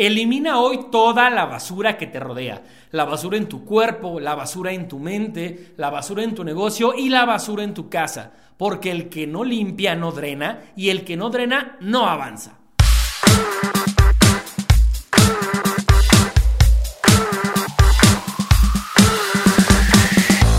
Elimina 0.00 0.58
hoy 0.58 0.86
toda 0.90 1.28
la 1.28 1.44
basura 1.44 1.98
que 1.98 2.06
te 2.06 2.18
rodea. 2.18 2.62
La 2.92 3.04
basura 3.04 3.36
en 3.36 3.50
tu 3.50 3.66
cuerpo, 3.66 4.18
la 4.18 4.34
basura 4.34 4.72
en 4.72 4.88
tu 4.88 4.98
mente, 4.98 5.74
la 5.76 5.90
basura 5.90 6.22
en 6.22 6.34
tu 6.34 6.42
negocio 6.42 6.94
y 6.96 7.10
la 7.10 7.26
basura 7.26 7.64
en 7.64 7.74
tu 7.74 7.90
casa. 7.90 8.32
Porque 8.56 8.90
el 8.90 9.10
que 9.10 9.26
no 9.26 9.44
limpia 9.44 9.94
no 9.96 10.10
drena 10.10 10.62
y 10.74 10.88
el 10.88 11.04
que 11.04 11.18
no 11.18 11.28
drena 11.28 11.76
no 11.82 12.06
avanza. 12.06 12.56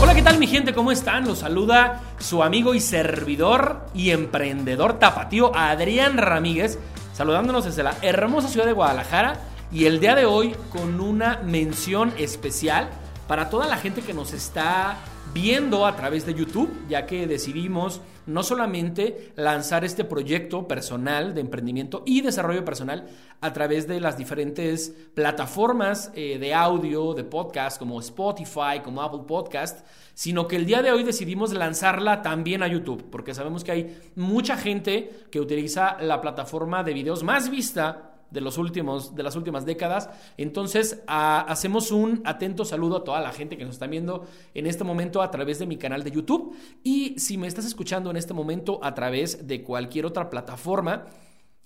Hola, 0.03 0.13
¿qué 0.13 0.21
tal 0.21 0.37
mi 0.37 0.45
gente? 0.45 0.71
¿Cómo 0.75 0.91
están? 0.91 1.25
Los 1.25 1.39
saluda 1.39 2.01
su 2.19 2.43
amigo 2.43 2.75
y 2.75 2.79
servidor 2.79 3.87
y 3.95 4.11
emprendedor 4.11 4.99
tapatío 4.99 5.51
Adrián 5.55 6.19
Ramírez 6.19 6.77
saludándonos 7.13 7.65
desde 7.65 7.83
la 7.83 7.95
hermosa 8.01 8.47
ciudad 8.47 8.65
de 8.65 8.73
Guadalajara 8.73 9.35
y 9.71 9.85
el 9.85 9.99
día 9.99 10.15
de 10.15 10.25
hoy 10.25 10.55
con 10.71 10.99
una 10.99 11.39
mención 11.43 12.13
especial 12.17 12.89
para 13.27 13.49
toda 13.49 13.67
la 13.67 13.77
gente 13.77 14.01
que 14.01 14.13
nos 14.13 14.33
está 14.33 14.97
viendo 15.33 15.85
a 15.85 15.95
través 15.95 16.25
de 16.25 16.33
YouTube, 16.33 16.69
ya 16.89 17.05
que 17.05 17.25
decidimos 17.27 18.01
no 18.25 18.43
solamente 18.43 19.31
lanzar 19.35 19.83
este 19.83 20.03
proyecto 20.03 20.67
personal 20.67 21.33
de 21.33 21.41
emprendimiento 21.41 22.03
y 22.05 22.21
desarrollo 22.21 22.63
personal 22.65 23.07
a 23.39 23.53
través 23.53 23.87
de 23.87 23.99
las 23.99 24.17
diferentes 24.17 24.93
plataformas 25.13 26.11
eh, 26.15 26.37
de 26.37 26.53
audio, 26.53 27.13
de 27.13 27.23
podcast, 27.23 27.79
como 27.79 27.99
Spotify, 27.99 28.81
como 28.83 29.01
Apple 29.01 29.23
Podcast, 29.27 29.85
sino 30.13 30.47
que 30.47 30.57
el 30.57 30.65
día 30.65 30.81
de 30.81 30.91
hoy 30.91 31.03
decidimos 31.03 31.53
lanzarla 31.53 32.21
también 32.21 32.61
a 32.61 32.67
YouTube, 32.67 33.09
porque 33.09 33.33
sabemos 33.33 33.63
que 33.63 33.71
hay 33.71 33.97
mucha 34.15 34.57
gente 34.57 35.25
que 35.31 35.39
utiliza 35.39 35.97
la 36.01 36.21
plataforma 36.21 36.83
de 36.83 36.93
videos 36.93 37.23
más 37.23 37.49
vista 37.49 38.10
de, 38.31 38.41
los 38.41 38.57
últimos, 38.57 39.15
de 39.15 39.23
las 39.23 39.35
últimas 39.35 39.65
décadas. 39.65 40.09
Entonces, 40.37 41.03
hacemos 41.07 41.91
un 41.91 42.21
atento 42.25 42.65
saludo 42.65 42.97
a 42.97 43.03
toda 43.03 43.21
la 43.21 43.31
gente 43.31 43.57
que 43.57 43.65
nos 43.65 43.73
está 43.73 43.87
viendo 43.87 44.25
en 44.53 44.65
este 44.65 44.83
momento 44.83 45.21
a 45.21 45.29
través 45.29 45.59
de 45.59 45.67
mi 45.67 45.77
canal 45.77 46.03
de 46.03 46.11
YouTube. 46.11 46.55
Y 46.83 47.19
si 47.19 47.37
me 47.37 47.47
estás 47.47 47.65
escuchando 47.65 48.09
en 48.09 48.17
este 48.17 48.33
momento 48.33 48.79
a 48.83 48.95
través 48.95 49.47
de 49.47 49.63
cualquier 49.63 50.05
otra 50.05 50.29
plataforma, 50.29 51.05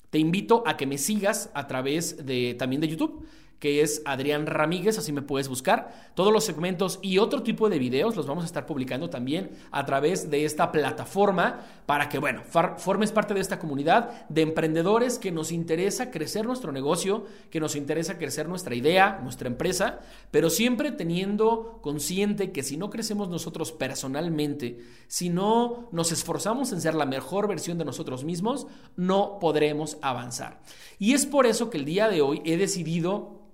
te 0.10 0.20
invito 0.20 0.64
a 0.66 0.78
que 0.78 0.86
me 0.86 0.98
sigas 0.98 1.52
a 1.54 1.68
través 1.68 2.26
de 2.26 2.56
también 2.56 2.82
de 2.82 2.88
YouTube 2.88 3.26
que 3.60 3.82
es 3.82 4.02
Adrián 4.06 4.46
Ramírez, 4.46 4.98
así 4.98 5.12
me 5.12 5.22
puedes 5.22 5.48
buscar. 5.48 6.12
Todos 6.14 6.32
los 6.32 6.44
segmentos 6.44 7.00
y 7.02 7.18
otro 7.18 7.44
tipo 7.44 7.70
de 7.70 7.80
videos 7.80 8.16
los 8.16 8.28
vamos 8.28 8.44
a 8.44 8.48
estar 8.48 8.66
publicando 8.66 9.10
también 9.10 9.52
a 9.72 9.86
través 9.86 10.30
de 10.30 10.46
esta 10.46 10.72
plataforma 10.72 11.62
para 11.86 12.10
que, 12.10 12.20
bueno, 12.20 12.44
formes 12.78 13.12
parte 13.12 13.34
de 13.34 13.40
esta 13.40 13.60
comunidad 13.60 14.28
de 14.30 14.42
emprendedores 14.42 15.20
que 15.20 15.32
nos 15.32 15.52
interesa 15.52 16.12
crecer 16.12 16.46
nuestro 16.46 16.72
negocio, 16.72 17.26
que 17.50 17.60
nos 17.60 17.76
interesa 17.76 18.18
crecer 18.18 18.48
nuestra 18.48 18.76
idea, 18.76 19.20
nuestra 19.24 19.48
empresa, 19.48 20.00
pero 20.32 20.50
siempre 20.50 20.92
teniendo 20.92 21.80
consciente 21.82 22.52
que 22.52 22.64
si 22.64 22.78
no 22.78 22.90
crecemos 22.90 23.30
nosotros 23.30 23.72
personalmente, 23.72 24.80
si 25.08 25.30
no 25.30 25.90
nos 25.92 26.12
esforzamos 26.12 26.72
en 26.72 26.82
ser 26.82 26.96
la 26.96 27.06
mejor 27.06 27.48
versión 27.48 27.78
de 27.78 27.86
nosotros 27.86 28.24
mismos, 28.24 28.68
no 28.96 29.40
podremos 29.40 29.98
avanzar. 30.02 30.62
Y 31.00 31.14
es 31.14 31.26
por 31.26 31.46
eso 31.46 31.70
que 31.70 31.78
el 31.78 31.86
día 31.86 32.10
de 32.10 32.22
hoy 32.22 32.42
he 32.46 32.58
decidido 32.58 33.45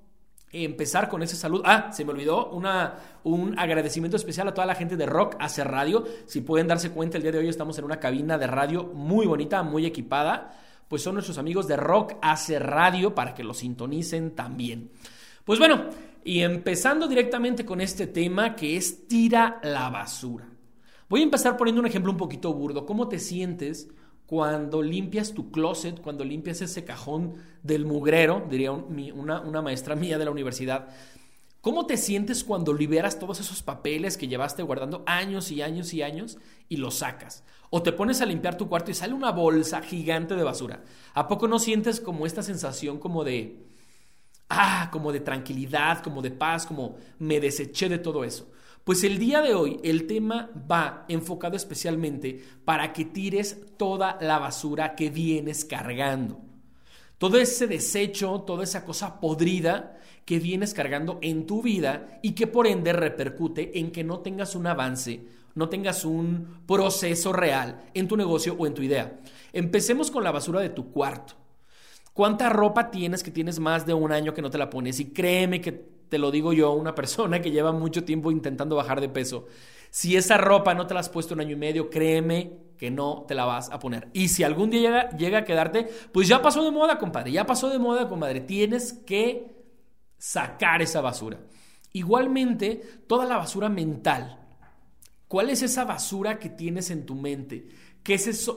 empezar 0.51 1.07
con 1.09 1.23
ese 1.23 1.35
saludo. 1.35 1.63
Ah, 1.65 1.91
se 1.91 2.03
me 2.03 2.11
olvidó 2.11 2.49
una, 2.49 2.95
un 3.23 3.57
agradecimiento 3.57 4.17
especial 4.17 4.47
a 4.47 4.53
toda 4.53 4.67
la 4.67 4.75
gente 4.75 4.97
de 4.97 5.05
Rock 5.05 5.35
Hace 5.39 5.63
Radio. 5.63 6.05
Si 6.25 6.41
pueden 6.41 6.67
darse 6.67 6.91
cuenta, 6.91 7.17
el 7.17 7.23
día 7.23 7.31
de 7.31 7.39
hoy 7.39 7.47
estamos 7.47 7.77
en 7.77 7.85
una 7.85 7.99
cabina 7.99 8.37
de 8.37 8.47
radio 8.47 8.83
muy 8.83 9.25
bonita, 9.25 9.63
muy 9.63 9.85
equipada. 9.85 10.57
Pues 10.87 11.01
son 11.01 11.13
nuestros 11.13 11.37
amigos 11.37 11.67
de 11.67 11.77
Rock 11.77 12.15
Hace 12.21 12.59
Radio 12.59 13.15
para 13.15 13.33
que 13.33 13.43
lo 13.43 13.53
sintonicen 13.53 14.31
también. 14.31 14.91
Pues 15.45 15.57
bueno, 15.57 15.85
y 16.23 16.41
empezando 16.41 17.07
directamente 17.07 17.65
con 17.65 17.79
este 17.79 18.07
tema 18.07 18.55
que 18.55 18.75
es 18.75 19.07
tira 19.07 19.59
la 19.63 19.89
basura. 19.89 20.49
Voy 21.07 21.21
a 21.21 21.23
empezar 21.23 21.57
poniendo 21.57 21.81
un 21.81 21.87
ejemplo 21.87 22.11
un 22.11 22.17
poquito 22.17 22.53
burdo. 22.53 22.85
¿Cómo 22.85 23.07
te 23.07 23.19
sientes 23.19 23.89
cuando 24.31 24.81
limpias 24.81 25.33
tu 25.33 25.51
closet, 25.51 25.99
cuando 25.99 26.23
limpias 26.23 26.61
ese 26.61 26.85
cajón 26.85 27.33
del 27.63 27.85
mugrero, 27.85 28.47
diría 28.49 28.71
una, 28.71 29.41
una 29.41 29.61
maestra 29.61 29.93
mía 29.97 30.17
de 30.17 30.23
la 30.23 30.31
universidad, 30.31 30.87
¿Cómo 31.59 31.85
te 31.85 31.95
sientes 31.95 32.43
cuando 32.43 32.73
liberas 32.73 33.19
todos 33.19 33.39
esos 33.39 33.61
papeles 33.61 34.17
que 34.17 34.27
llevaste 34.27 34.63
guardando 34.63 35.03
años 35.05 35.51
y 35.51 35.61
años 35.61 35.93
y 35.93 36.01
años 36.01 36.39
y 36.69 36.77
los 36.77 36.95
sacas? 36.95 37.43
O 37.69 37.83
te 37.83 37.91
pones 37.91 38.19
a 38.21 38.25
limpiar 38.25 38.57
tu 38.57 38.67
cuarto 38.67 38.89
y 38.89 38.95
sale 38.95 39.13
una 39.13 39.31
bolsa 39.31 39.83
gigante 39.83 40.35
de 40.35 40.43
basura. 40.43 40.83
¿A 41.13 41.27
poco 41.27 41.47
no 41.47 41.59
sientes 41.59 42.01
como 42.01 42.25
esta 42.25 42.41
sensación 42.41 42.97
como 42.97 43.23
de, 43.23 43.59
ah, 44.51 44.89
como 44.91 45.11
de 45.11 45.21
tranquilidad, 45.21 46.03
como 46.03 46.21
de 46.21 46.31
paz, 46.31 46.65
como 46.65 46.97
me 47.19 47.39
deseché 47.39 47.89
de 47.89 47.99
todo 47.99 48.23
eso? 48.23 48.51
Pues 48.83 49.03
el 49.03 49.19
día 49.19 49.41
de 49.41 49.53
hoy 49.53 49.79
el 49.83 50.07
tema 50.07 50.49
va 50.69 51.05
enfocado 51.07 51.55
especialmente 51.55 52.43
para 52.65 52.93
que 52.93 53.05
tires 53.05 53.57
toda 53.77 54.17
la 54.21 54.39
basura 54.39 54.95
que 54.95 55.09
vienes 55.09 55.65
cargando. 55.65 56.41
Todo 57.17 57.37
ese 57.37 57.67
desecho, 57.67 58.41
toda 58.41 58.63
esa 58.63 58.83
cosa 58.83 59.19
podrida 59.19 59.99
que 60.25 60.39
vienes 60.39 60.73
cargando 60.73 61.19
en 61.21 61.45
tu 61.45 61.61
vida 61.61 62.19
y 62.23 62.31
que 62.31 62.47
por 62.47 62.65
ende 62.65 62.93
repercute 62.93 63.77
en 63.79 63.91
que 63.91 64.03
no 64.03 64.19
tengas 64.19 64.55
un 64.55 64.65
avance, 64.65 65.27
no 65.53 65.69
tengas 65.69 66.03
un 66.03 66.63
proceso 66.65 67.31
real 67.33 67.83
en 67.93 68.07
tu 68.07 68.17
negocio 68.17 68.55
o 68.57 68.65
en 68.65 68.73
tu 68.73 68.81
idea. 68.81 69.19
Empecemos 69.53 70.09
con 70.09 70.23
la 70.23 70.31
basura 70.31 70.61
de 70.61 70.69
tu 70.69 70.91
cuarto. 70.91 71.40
¿Cuánta 72.13 72.49
ropa 72.49 72.91
tienes 72.91 73.23
que 73.23 73.31
tienes 73.31 73.59
más 73.59 73.85
de 73.85 73.93
un 73.93 74.11
año 74.11 74.33
que 74.33 74.41
no 74.41 74.49
te 74.49 74.57
la 74.57 74.69
pones? 74.69 74.99
Y 74.99 75.11
créeme 75.13 75.61
que 75.61 75.71
te 75.71 76.17
lo 76.17 76.29
digo 76.29 76.51
yo, 76.51 76.73
una 76.73 76.93
persona 76.93 77.41
que 77.41 77.51
lleva 77.51 77.71
mucho 77.71 78.03
tiempo 78.03 78.31
intentando 78.31 78.75
bajar 78.75 78.99
de 78.99 79.07
peso. 79.07 79.47
Si 79.89 80.17
esa 80.17 80.37
ropa 80.37 80.73
no 80.73 80.85
te 80.85 80.93
la 80.93 80.99
has 80.99 81.09
puesto 81.09 81.33
un 81.33 81.39
año 81.39 81.53
y 81.53 81.55
medio, 81.55 81.89
créeme 81.89 82.51
que 82.77 82.91
no 82.91 83.25
te 83.27 83.35
la 83.35 83.45
vas 83.45 83.69
a 83.69 83.79
poner. 83.79 84.09
Y 84.11 84.27
si 84.27 84.43
algún 84.43 84.69
día 84.69 84.81
llega, 84.81 85.09
llega 85.17 85.37
a 85.39 85.43
quedarte, 85.45 85.87
pues 86.11 86.27
ya 86.27 86.41
pasó 86.41 86.63
de 86.63 86.71
moda, 86.71 86.97
compadre, 86.97 87.31
ya 87.31 87.45
pasó 87.45 87.69
de 87.69 87.79
moda, 87.79 88.09
compadre. 88.09 88.41
Tienes 88.41 88.91
que 88.91 89.55
sacar 90.17 90.81
esa 90.81 90.99
basura. 90.99 91.39
Igualmente, 91.93 92.81
toda 93.07 93.25
la 93.25 93.37
basura 93.37 93.69
mental. 93.69 94.39
¿Cuál 95.27 95.49
es 95.49 95.61
esa 95.61 95.85
basura 95.85 96.39
que 96.39 96.49
tienes 96.49 96.89
en 96.89 97.05
tu 97.05 97.15
mente? 97.15 97.69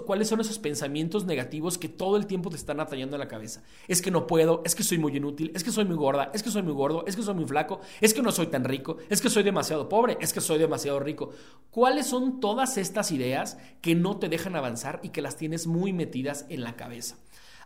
¿Cuáles 0.06 0.28
son 0.28 0.40
esos 0.40 0.58
pensamientos 0.58 1.26
negativos 1.26 1.76
que 1.76 1.90
todo 1.90 2.16
el 2.16 2.26
tiempo 2.26 2.48
te 2.48 2.56
están 2.56 2.80
atallando 2.80 3.16
en 3.16 3.20
la 3.20 3.28
cabeza? 3.28 3.62
Es 3.88 4.00
que 4.00 4.10
no 4.10 4.26
puedo, 4.26 4.62
es 4.64 4.74
que 4.74 4.82
soy 4.82 4.96
muy 4.96 5.14
inútil, 5.14 5.52
es 5.54 5.62
que 5.62 5.70
soy 5.70 5.84
muy 5.84 5.96
gorda, 5.96 6.30
es 6.32 6.42
que 6.42 6.48
soy 6.50 6.62
muy 6.62 6.72
gordo, 6.72 7.04
es 7.06 7.14
que 7.14 7.22
soy 7.22 7.34
muy 7.34 7.44
flaco, 7.44 7.80
es 8.00 8.14
que 8.14 8.22
no 8.22 8.32
soy 8.32 8.46
tan 8.46 8.64
rico, 8.64 8.96
es 9.10 9.20
que 9.20 9.28
soy 9.28 9.42
demasiado 9.42 9.86
pobre, 9.86 10.16
es 10.20 10.32
que 10.32 10.40
soy 10.40 10.58
demasiado 10.58 10.98
rico. 10.98 11.30
¿Cuáles 11.70 12.06
son 12.06 12.40
todas 12.40 12.78
estas 12.78 13.12
ideas 13.12 13.58
que 13.82 13.94
no 13.94 14.16
te 14.18 14.30
dejan 14.30 14.56
avanzar 14.56 15.00
y 15.02 15.10
que 15.10 15.20
las 15.20 15.36
tienes 15.36 15.66
muy 15.66 15.92
metidas 15.92 16.46
en 16.48 16.64
la 16.64 16.76
cabeza? 16.76 17.16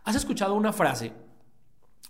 ¿Has 0.02 0.16
escuchado 0.16 0.54
una 0.54 0.72
frase? 0.72 1.12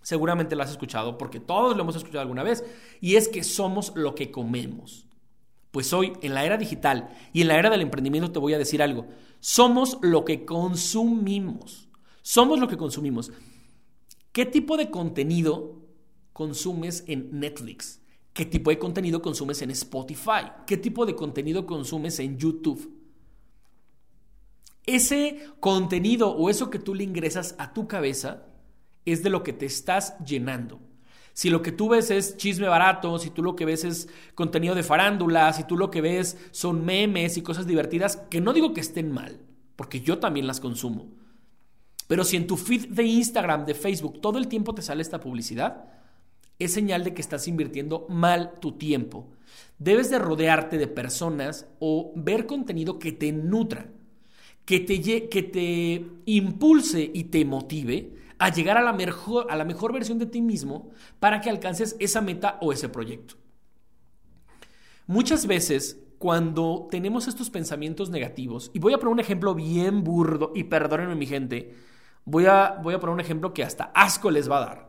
Seguramente 0.00 0.56
la 0.56 0.64
has 0.64 0.70
escuchado 0.70 1.18
porque 1.18 1.40
todos 1.40 1.76
lo 1.76 1.82
hemos 1.82 1.96
escuchado 1.96 2.22
alguna 2.22 2.42
vez 2.42 2.64
y 3.02 3.16
es 3.16 3.28
que 3.28 3.44
somos 3.44 3.92
lo 3.94 4.14
que 4.14 4.30
comemos. 4.30 5.07
Pues 5.70 5.92
hoy, 5.92 6.12
en 6.22 6.34
la 6.34 6.44
era 6.44 6.56
digital 6.56 7.10
y 7.32 7.42
en 7.42 7.48
la 7.48 7.58
era 7.58 7.70
del 7.70 7.82
emprendimiento, 7.82 8.32
te 8.32 8.38
voy 8.38 8.54
a 8.54 8.58
decir 8.58 8.82
algo. 8.82 9.06
Somos 9.40 9.98
lo 10.02 10.24
que 10.24 10.44
consumimos. 10.44 11.88
Somos 12.22 12.58
lo 12.58 12.68
que 12.68 12.76
consumimos. 12.76 13.30
¿Qué 14.32 14.46
tipo 14.46 14.76
de 14.76 14.90
contenido 14.90 15.82
consumes 16.32 17.04
en 17.06 17.38
Netflix? 17.38 18.00
¿Qué 18.32 18.44
tipo 18.44 18.70
de 18.70 18.78
contenido 18.78 19.20
consumes 19.20 19.62
en 19.62 19.70
Spotify? 19.72 20.52
¿Qué 20.66 20.76
tipo 20.76 21.04
de 21.04 21.16
contenido 21.16 21.66
consumes 21.66 22.20
en 22.20 22.38
YouTube? 22.38 22.94
Ese 24.86 25.50
contenido 25.60 26.30
o 26.30 26.48
eso 26.48 26.70
que 26.70 26.78
tú 26.78 26.94
le 26.94 27.04
ingresas 27.04 27.54
a 27.58 27.74
tu 27.74 27.86
cabeza 27.86 28.46
es 29.04 29.22
de 29.22 29.30
lo 29.30 29.42
que 29.42 29.52
te 29.52 29.66
estás 29.66 30.18
llenando. 30.24 30.80
Si 31.38 31.50
lo 31.50 31.62
que 31.62 31.70
tú 31.70 31.90
ves 31.90 32.10
es 32.10 32.36
chisme 32.36 32.66
barato, 32.66 33.16
si 33.20 33.30
tú 33.30 33.44
lo 33.44 33.54
que 33.54 33.64
ves 33.64 33.84
es 33.84 34.08
contenido 34.34 34.74
de 34.74 34.82
farándula, 34.82 35.52
si 35.52 35.62
tú 35.62 35.76
lo 35.76 35.88
que 35.88 36.00
ves 36.00 36.36
son 36.50 36.84
memes 36.84 37.36
y 37.36 37.42
cosas 37.42 37.64
divertidas, 37.64 38.16
que 38.28 38.40
no 38.40 38.52
digo 38.52 38.74
que 38.74 38.80
estén 38.80 39.12
mal, 39.12 39.38
porque 39.76 40.00
yo 40.00 40.18
también 40.18 40.48
las 40.48 40.58
consumo. 40.58 41.12
Pero 42.08 42.24
si 42.24 42.34
en 42.34 42.48
tu 42.48 42.56
feed 42.56 42.88
de 42.88 43.04
Instagram, 43.04 43.66
de 43.66 43.76
Facebook, 43.76 44.20
todo 44.20 44.36
el 44.36 44.48
tiempo 44.48 44.74
te 44.74 44.82
sale 44.82 45.00
esta 45.00 45.20
publicidad, 45.20 45.84
es 46.58 46.72
señal 46.72 47.04
de 47.04 47.14
que 47.14 47.22
estás 47.22 47.46
invirtiendo 47.46 48.06
mal 48.08 48.54
tu 48.58 48.72
tiempo. 48.72 49.28
Debes 49.78 50.10
de 50.10 50.18
rodearte 50.18 50.76
de 50.76 50.88
personas 50.88 51.68
o 51.78 52.10
ver 52.16 52.46
contenido 52.46 52.98
que 52.98 53.12
te 53.12 53.30
nutra, 53.30 53.86
que 54.64 54.80
te, 54.80 55.28
que 55.28 55.42
te 55.44 56.04
impulse 56.26 57.08
y 57.14 57.24
te 57.24 57.44
motive 57.44 58.18
a 58.38 58.50
llegar 58.50 58.76
a 58.76 58.82
la, 58.82 58.92
mejor, 58.92 59.46
a 59.50 59.56
la 59.56 59.64
mejor 59.64 59.92
versión 59.92 60.18
de 60.18 60.26
ti 60.26 60.40
mismo 60.40 60.90
para 61.18 61.40
que 61.40 61.50
alcances 61.50 61.96
esa 61.98 62.20
meta 62.20 62.58
o 62.60 62.72
ese 62.72 62.88
proyecto. 62.88 63.34
Muchas 65.06 65.46
veces 65.46 66.00
cuando 66.18 66.88
tenemos 66.90 67.28
estos 67.28 67.48
pensamientos 67.48 68.10
negativos, 68.10 68.70
y 68.74 68.78
voy 68.78 68.92
a 68.92 68.98
poner 68.98 69.12
un 69.12 69.20
ejemplo 69.20 69.54
bien 69.54 70.02
burdo, 70.02 70.52
y 70.54 70.64
perdónenme 70.64 71.14
mi 71.14 71.26
gente, 71.26 71.74
voy 72.24 72.46
a, 72.46 72.78
voy 72.82 72.94
a 72.94 73.00
poner 73.00 73.14
un 73.14 73.20
ejemplo 73.20 73.54
que 73.54 73.62
hasta 73.62 73.84
asco 73.94 74.30
les 74.30 74.50
va 74.50 74.58
a 74.58 74.66
dar. 74.66 74.88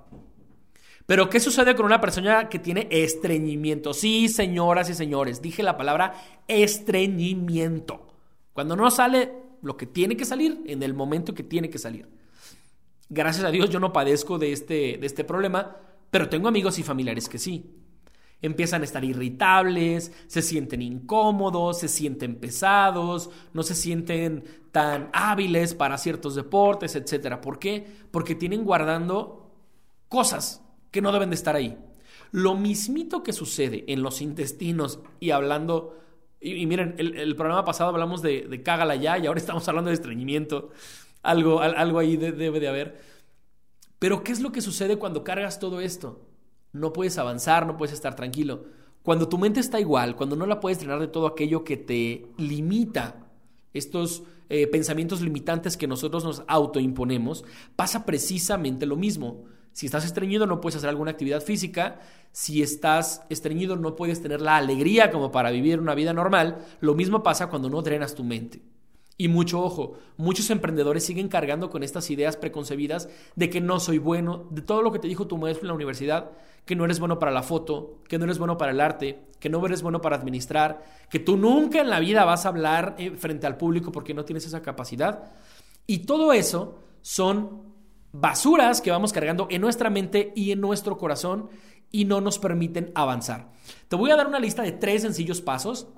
Pero 1.05 1.29
¿qué 1.29 1.39
sucede 1.39 1.75
con 1.75 1.85
una 1.85 2.01
persona 2.01 2.49
que 2.49 2.59
tiene 2.59 2.87
estreñimiento? 2.91 3.93
Sí, 3.93 4.27
señoras 4.27 4.89
y 4.89 4.93
señores, 4.93 5.41
dije 5.41 5.63
la 5.63 5.77
palabra 5.77 6.13
estreñimiento. 6.47 8.07
Cuando 8.53 8.75
no 8.75 8.91
sale 8.91 9.31
lo 9.61 9.75
que 9.77 9.85
tiene 9.85 10.17
que 10.17 10.25
salir 10.25 10.61
en 10.67 10.83
el 10.83 10.93
momento 10.93 11.33
que 11.33 11.43
tiene 11.43 11.69
que 11.69 11.79
salir. 11.79 12.07
Gracias 13.09 13.43
a 13.43 13.51
Dios 13.51 13.69
yo 13.69 13.79
no 13.79 13.91
padezco 13.91 14.37
de 14.37 14.51
este, 14.51 14.97
de 14.99 15.05
este 15.05 15.23
problema, 15.23 15.77
pero 16.11 16.29
tengo 16.29 16.47
amigos 16.47 16.77
y 16.77 16.83
familiares 16.83 17.27
que 17.27 17.39
sí. 17.39 17.75
Empiezan 18.41 18.81
a 18.81 18.85
estar 18.85 19.03
irritables, 19.03 20.13
se 20.27 20.41
sienten 20.41 20.81
incómodos, 20.81 21.79
se 21.79 21.87
sienten 21.87 22.35
pesados, 22.35 23.29
no 23.53 23.63
se 23.63 23.75
sienten 23.75 24.45
tan 24.71 25.09
hábiles 25.11 25.73
para 25.73 25.97
ciertos 25.97 26.35
deportes, 26.35 26.95
etc. 26.95 27.37
¿Por 27.41 27.59
qué? 27.59 27.85
Porque 28.11 28.35
tienen 28.35 28.63
guardando 28.63 29.51
cosas 30.07 30.63
que 30.91 31.01
no 31.01 31.11
deben 31.11 31.31
de 31.31 31.35
estar 31.35 31.55
ahí. 31.55 31.77
Lo 32.31 32.55
mismito 32.55 33.23
que 33.23 33.33
sucede 33.33 33.85
en 33.87 34.03
los 34.03 34.21
intestinos 34.21 34.99
y 35.19 35.31
hablando, 35.31 35.97
y, 36.39 36.65
miren, 36.67 36.95
el, 36.97 37.35
programa 37.35 37.65
pasado 37.65 37.89
hablamos 37.89 38.21
de, 38.21 38.43
de, 38.43 38.61
cágala 38.61 38.95
ya 38.95 39.17
y 39.17 39.25
ahora 39.25 39.39
estamos 39.39 39.67
hablando 39.67 39.89
de 39.89 39.95
estreñimiento, 39.95 40.69
algo, 41.21 41.61
algo 41.61 41.99
ahí 41.99 42.17
debe 42.17 42.59
de 42.59 42.67
haber. 42.67 43.01
Pero 43.99 44.23
¿qué 44.23 44.31
es 44.31 44.39
lo 44.39 44.51
que 44.51 44.61
sucede 44.61 44.97
cuando 44.97 45.23
cargas 45.23 45.59
todo 45.59 45.81
esto? 45.81 46.25
No 46.71 46.93
puedes 46.93 47.17
avanzar, 47.17 47.65
no 47.65 47.77
puedes 47.77 47.93
estar 47.93 48.15
tranquilo. 48.15 48.65
Cuando 49.03 49.27
tu 49.27 49.37
mente 49.37 49.59
está 49.59 49.79
igual, 49.79 50.15
cuando 50.15 50.35
no 50.35 50.45
la 50.45 50.59
puedes 50.59 50.79
drenar 50.79 50.99
de 50.99 51.07
todo 51.07 51.27
aquello 51.27 51.63
que 51.63 51.77
te 51.77 52.27
limita, 52.37 53.27
estos 53.73 54.23
eh, 54.49 54.67
pensamientos 54.67 55.21
limitantes 55.21 55.77
que 55.77 55.87
nosotros 55.87 56.23
nos 56.23 56.43
autoimponemos, 56.47 57.45
pasa 57.75 58.05
precisamente 58.05 58.85
lo 58.85 58.95
mismo. 58.95 59.45
Si 59.73 59.85
estás 59.85 60.05
estreñido 60.05 60.47
no 60.47 60.61
puedes 60.61 60.77
hacer 60.77 60.89
alguna 60.89 61.11
actividad 61.11 61.41
física, 61.41 61.99
si 62.31 62.61
estás 62.61 63.23
estreñido 63.29 63.75
no 63.75 63.95
puedes 63.95 64.21
tener 64.21 64.41
la 64.41 64.57
alegría 64.57 65.11
como 65.11 65.31
para 65.31 65.51
vivir 65.51 65.79
una 65.79 65.95
vida 65.95 66.13
normal, 66.13 66.65
lo 66.79 66.95
mismo 66.95 67.23
pasa 67.23 67.47
cuando 67.47 67.69
no 67.69 67.81
drenas 67.81 68.15
tu 68.15 68.23
mente. 68.23 68.61
Y 69.21 69.27
mucho 69.27 69.61
ojo, 69.61 69.97
muchos 70.15 70.49
emprendedores 70.49 71.03
siguen 71.03 71.27
cargando 71.27 71.69
con 71.69 71.83
estas 71.83 72.09
ideas 72.09 72.37
preconcebidas 72.37 73.09
de 73.35 73.49
que 73.49 73.59
no 73.59 73.81
soy 73.81 73.97
bueno, 73.97 74.47
de 74.49 74.61
todo 74.61 74.81
lo 74.81 74.93
que 74.93 74.99
te 74.99 75.09
dijo 75.09 75.27
tu 75.27 75.37
maestro 75.37 75.65
en 75.65 75.67
la 75.67 75.73
universidad, 75.73 76.31
que 76.63 76.77
no 76.77 76.85
eres 76.85 77.01
bueno 77.01 77.19
para 77.19 77.33
la 77.33 77.43
foto, 77.43 77.97
que 78.07 78.17
no 78.17 78.23
eres 78.23 78.37
bueno 78.37 78.57
para 78.57 78.71
el 78.71 78.79
arte, 78.79 79.19
que 79.41 79.49
no 79.49 79.65
eres 79.65 79.81
bueno 79.81 79.99
para 79.99 80.15
administrar, 80.15 80.85
que 81.09 81.19
tú 81.19 81.35
nunca 81.35 81.81
en 81.81 81.89
la 81.89 81.99
vida 81.99 82.23
vas 82.23 82.45
a 82.45 82.47
hablar 82.47 82.95
eh, 82.97 83.11
frente 83.11 83.45
al 83.45 83.57
público 83.57 83.91
porque 83.91 84.13
no 84.13 84.23
tienes 84.23 84.45
esa 84.45 84.61
capacidad. 84.61 85.33
Y 85.85 86.05
todo 86.05 86.31
eso 86.31 86.79
son 87.01 87.63
basuras 88.13 88.79
que 88.79 88.89
vamos 88.89 89.11
cargando 89.11 89.47
en 89.51 89.59
nuestra 89.59 89.89
mente 89.89 90.31
y 90.33 90.53
en 90.53 90.61
nuestro 90.61 90.97
corazón 90.97 91.49
y 91.91 92.05
no 92.05 92.21
nos 92.21 92.39
permiten 92.39 92.93
avanzar. 92.95 93.51
Te 93.89 93.97
voy 93.97 94.11
a 94.11 94.15
dar 94.15 94.27
una 94.27 94.39
lista 94.39 94.63
de 94.63 94.71
tres 94.71 95.01
sencillos 95.01 95.41
pasos 95.41 95.89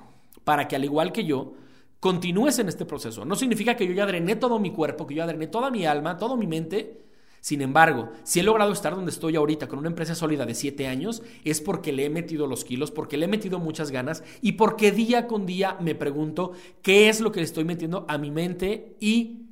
para 0.43 0.67
que 0.67 0.75
al 0.75 0.85
igual 0.85 1.11
que 1.11 1.23
yo, 1.23 1.53
continúes 2.01 2.57
en 2.59 2.67
este 2.67 2.83
proceso. 2.83 3.23
No 3.23 3.35
significa 3.35 3.77
que 3.77 3.87
yo 3.87 3.93
ya 3.93 4.05
drené 4.05 4.35
todo 4.35 4.59
mi 4.59 4.71
cuerpo, 4.71 5.07
que 5.07 5.13
yo 5.13 5.19
ya 5.19 5.27
drené 5.27 5.47
toda 5.47 5.71
mi 5.71 5.85
alma, 5.85 6.17
toda 6.17 6.35
mi 6.35 6.47
mente. 6.47 7.05
Sin 7.41 7.61
embargo, 7.61 8.09
si 8.23 8.39
he 8.39 8.43
logrado 8.43 8.73
estar 8.73 8.95
donde 8.95 9.11
estoy 9.11 9.35
ahorita 9.35 9.67
con 9.67 9.79
una 9.79 9.87
empresa 9.87 10.15
sólida 10.15 10.45
de 10.45 10.55
7 10.55 10.87
años, 10.87 11.23
es 11.45 11.61
porque 11.61 11.91
le 11.91 12.05
he 12.05 12.09
metido 12.09 12.47
los 12.47 12.65
kilos, 12.65 12.91
porque 12.91 13.17
le 13.17 13.25
he 13.25 13.29
metido 13.29 13.59
muchas 13.59 13.91
ganas 13.91 14.23
y 14.41 14.53
porque 14.53 14.91
día 14.91 15.27
con 15.27 15.45
día 15.45 15.77
me 15.79 15.95
pregunto 15.95 16.53
qué 16.81 17.07
es 17.07 17.21
lo 17.21 17.31
que 17.31 17.39
le 17.39 17.45
estoy 17.45 17.65
metiendo 17.65 18.05
a 18.09 18.17
mi 18.17 18.31
mente 18.31 18.97
y 18.99 19.45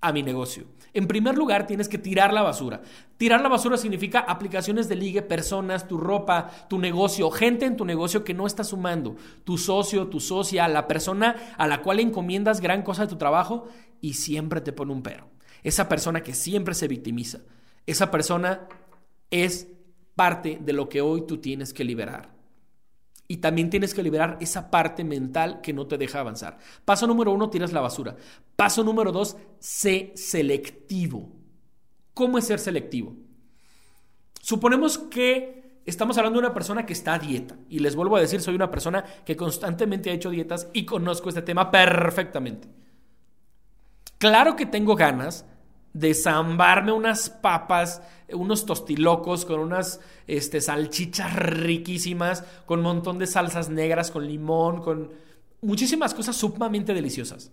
a 0.00 0.12
mi 0.12 0.24
negocio. 0.24 0.64
En 0.94 1.06
primer 1.06 1.38
lugar, 1.38 1.66
tienes 1.66 1.88
que 1.88 1.96
tirar 1.96 2.32
la 2.32 2.42
basura. 2.42 2.82
Tirar 3.16 3.40
la 3.40 3.48
basura 3.48 3.78
significa 3.78 4.20
aplicaciones 4.20 4.88
de 4.88 4.96
ligue, 4.96 5.22
personas, 5.22 5.88
tu 5.88 5.96
ropa, 5.96 6.50
tu 6.68 6.78
negocio, 6.78 7.30
gente 7.30 7.64
en 7.64 7.76
tu 7.76 7.84
negocio 7.84 8.24
que 8.24 8.34
no 8.34 8.46
está 8.46 8.62
sumando, 8.62 9.16
tu 9.44 9.56
socio, 9.56 10.08
tu 10.08 10.20
socia, 10.20 10.68
la 10.68 10.86
persona 10.86 11.54
a 11.56 11.66
la 11.66 11.80
cual 11.80 12.00
encomiendas 12.00 12.60
gran 12.60 12.82
cosa 12.82 13.02
de 13.02 13.08
tu 13.08 13.16
trabajo 13.16 13.68
y 14.00 14.14
siempre 14.14 14.60
te 14.60 14.72
pone 14.72 14.92
un 14.92 15.02
pero. 15.02 15.30
Esa 15.62 15.88
persona 15.88 16.22
que 16.22 16.34
siempre 16.34 16.74
se 16.74 16.88
victimiza. 16.88 17.40
Esa 17.86 18.10
persona 18.10 18.68
es 19.30 19.68
parte 20.14 20.58
de 20.60 20.72
lo 20.72 20.88
que 20.88 21.00
hoy 21.00 21.26
tú 21.26 21.38
tienes 21.38 21.72
que 21.72 21.84
liberar. 21.84 22.31
Y 23.32 23.38
también 23.38 23.70
tienes 23.70 23.94
que 23.94 24.02
liberar 24.02 24.36
esa 24.42 24.70
parte 24.70 25.04
mental 25.04 25.62
que 25.62 25.72
no 25.72 25.86
te 25.86 25.96
deja 25.96 26.20
avanzar. 26.20 26.58
Paso 26.84 27.06
número 27.06 27.32
uno, 27.32 27.48
tiras 27.48 27.72
la 27.72 27.80
basura. 27.80 28.14
Paso 28.56 28.84
número 28.84 29.10
dos, 29.10 29.38
sé 29.58 30.12
selectivo. 30.16 31.32
¿Cómo 32.12 32.36
es 32.36 32.44
ser 32.44 32.58
selectivo? 32.58 33.16
Suponemos 34.38 34.98
que 34.98 35.80
estamos 35.86 36.18
hablando 36.18 36.40
de 36.40 36.46
una 36.46 36.52
persona 36.52 36.84
que 36.84 36.92
está 36.92 37.14
a 37.14 37.18
dieta. 37.18 37.56
Y 37.70 37.78
les 37.78 37.96
vuelvo 37.96 38.16
a 38.16 38.20
decir, 38.20 38.42
soy 38.42 38.54
una 38.54 38.70
persona 38.70 39.02
que 39.24 39.34
constantemente 39.34 40.10
ha 40.10 40.12
hecho 40.12 40.28
dietas 40.28 40.68
y 40.74 40.84
conozco 40.84 41.30
este 41.30 41.40
tema 41.40 41.70
perfectamente. 41.70 42.68
Claro 44.18 44.56
que 44.56 44.66
tengo 44.66 44.94
ganas 44.94 45.46
de 45.92 46.14
zambarme 46.14 46.92
unas 46.92 47.30
papas, 47.30 48.02
unos 48.32 48.64
tostilocos 48.66 49.44
con 49.44 49.60
unas 49.60 50.00
este, 50.26 50.60
salchichas 50.60 51.34
riquísimas, 51.34 52.44
con 52.66 52.80
un 52.80 52.84
montón 52.84 53.18
de 53.18 53.26
salsas 53.26 53.68
negras, 53.68 54.10
con 54.10 54.26
limón, 54.26 54.80
con 54.82 55.12
muchísimas 55.60 56.14
cosas 56.14 56.36
sumamente 56.36 56.94
deliciosas. 56.94 57.52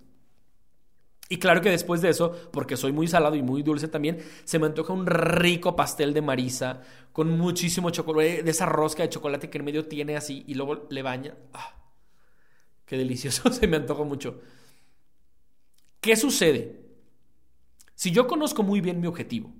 Y 1.31 1.38
claro 1.38 1.62
que 1.62 1.69
después 1.69 2.01
de 2.01 2.09
eso, 2.09 2.31
porque 2.51 2.75
soy 2.75 2.91
muy 2.91 3.07
salado 3.07 3.36
y 3.36 3.44
muy 3.44 3.62
dulce 3.62 3.88
también, 3.88 4.18
se 4.45 4.57
me 4.57 4.65
antoja 4.65 4.94
un 4.94 5.06
rico 5.06 5.75
pastel 5.75 6.12
de 6.12 6.24
marisa 6.24 6.81
con 7.12 7.38
muchísimo 7.38 7.92
chocolate, 7.92 8.42
de 8.42 8.50
esa 8.50 8.65
rosca 8.65 9.03
de 9.03 9.09
chocolate 9.09 9.50
que 9.50 9.59
en 9.59 9.65
medio 9.65 9.85
tiene 9.85 10.15
así 10.15 10.44
y 10.47 10.56
luego 10.56 10.88
le 10.89 11.03
baña. 11.03 11.38
¡Ah! 11.53 11.75
¡Qué 12.85 12.97
delicioso! 12.97 13.51
se 13.53 13.68
me 13.68 13.77
antoja 13.77 14.03
mucho. 14.03 14.42
¿Qué 16.01 16.15
sucede? 16.15 16.88
Si 18.00 18.12
yo 18.12 18.28
conozco 18.28 18.63
muy 18.63 18.80
bien 18.80 19.01
mi 19.01 19.07
objetivo, 19.07 19.51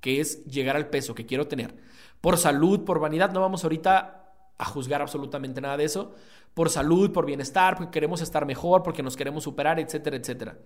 que 0.00 0.18
es 0.18 0.42
llegar 0.46 0.74
al 0.74 0.88
peso 0.88 1.14
que 1.14 1.26
quiero 1.26 1.48
tener, 1.48 1.76
por 2.22 2.38
salud, 2.38 2.82
por 2.82 2.98
vanidad, 2.98 3.30
no 3.30 3.42
vamos 3.42 3.62
ahorita 3.62 4.32
a 4.56 4.64
juzgar 4.64 5.02
absolutamente 5.02 5.60
nada 5.60 5.76
de 5.76 5.84
eso, 5.84 6.14
por 6.54 6.70
salud, 6.70 7.12
por 7.12 7.26
bienestar, 7.26 7.76
porque 7.76 7.90
queremos 7.90 8.22
estar 8.22 8.46
mejor, 8.46 8.82
porque 8.82 9.02
nos 9.02 9.16
queremos 9.16 9.44
superar, 9.44 9.78
etcétera, 9.78 10.16
etcétera. 10.16 10.58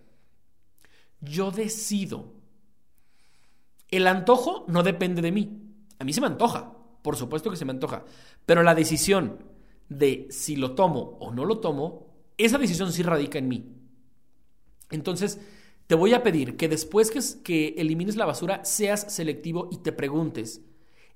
Yo 1.20 1.50
decido. 1.50 2.34
El 3.88 4.06
antojo 4.06 4.64
no 4.68 4.84
depende 4.84 5.20
de 5.20 5.32
mí. 5.32 5.74
A 5.98 6.04
mí 6.04 6.12
se 6.12 6.20
me 6.20 6.28
antoja, 6.28 6.72
por 7.02 7.16
supuesto 7.16 7.50
que 7.50 7.56
se 7.56 7.64
me 7.64 7.72
antoja, 7.72 8.04
pero 8.46 8.62
la 8.62 8.76
decisión 8.76 9.42
de 9.88 10.28
si 10.30 10.54
lo 10.54 10.76
tomo 10.76 11.18
o 11.18 11.32
no 11.32 11.44
lo 11.44 11.58
tomo, 11.58 12.14
esa 12.36 12.58
decisión 12.58 12.92
sí 12.92 13.02
radica 13.02 13.40
en 13.40 13.48
mí. 13.48 13.74
Entonces, 14.90 15.40
te 15.88 15.94
voy 15.94 16.12
a 16.12 16.22
pedir 16.22 16.58
que 16.58 16.68
después 16.68 17.10
que, 17.42 17.74
elimines 17.78 18.16
la 18.16 18.26
basura 18.26 18.62
seas 18.64 19.10
selectivo 19.12 19.70
y 19.72 19.78
te 19.78 19.90
preguntes, 19.90 20.60